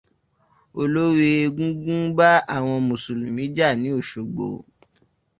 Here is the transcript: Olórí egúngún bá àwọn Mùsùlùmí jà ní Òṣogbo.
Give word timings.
Olórí 0.79 1.27
egúngún 1.45 2.01
bá 2.17 2.29
àwọn 2.55 2.77
Mùsùlùmí 2.87 3.43
jà 3.55 3.67
ní 3.81 3.87
Òṣogbo. 3.99 4.45